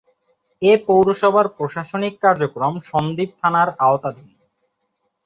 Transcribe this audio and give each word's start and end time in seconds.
এ 0.61 0.71
পৌরসভার 0.85 1.45
প্রশাসনিক 1.57 2.13
কার্যক্রম 2.23 2.73
সন্দ্বীপ 2.89 3.29
থানার 3.41 3.69
আওতাধীন। 3.79 4.29